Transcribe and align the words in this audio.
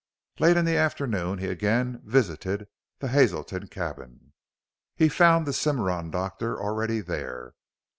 Late 0.39 0.57
in 0.57 0.65
the 0.65 0.77
afternoon 0.77 1.37
he 1.37 1.45
again 1.45 2.01
visited 2.03 2.65
the 2.97 3.09
Hazelton 3.09 3.67
cabin. 3.67 4.33
He 4.95 5.09
found 5.09 5.45
the 5.45 5.53
Cimarron 5.53 6.09
doctor 6.09 6.59
already 6.59 7.01
there. 7.01 7.53